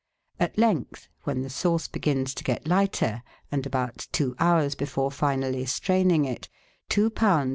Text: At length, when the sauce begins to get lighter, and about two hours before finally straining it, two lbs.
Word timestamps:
At 0.39 0.57
length, 0.57 1.09
when 1.25 1.43
the 1.43 1.49
sauce 1.51 1.87
begins 1.87 2.33
to 2.33 2.43
get 2.43 2.65
lighter, 2.67 3.21
and 3.51 3.67
about 3.67 4.07
two 4.11 4.35
hours 4.39 4.73
before 4.73 5.11
finally 5.11 5.63
straining 5.67 6.25
it, 6.25 6.49
two 6.89 7.11
lbs. 7.11 7.49